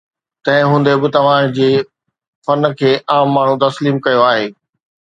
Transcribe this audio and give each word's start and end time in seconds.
تنهن 0.43 0.69
هوندي 0.71 0.93
به 1.01 1.07
توهان 1.15 1.45
جي 1.57 1.69
فن 2.45 2.59
کي 2.79 2.91
عام 3.13 3.27
ماڻهو 3.37 3.61
تسليم 3.67 3.95
ڪيو 4.05 4.27
آهي. 4.33 4.47